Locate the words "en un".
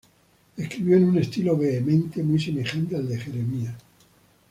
0.97-1.19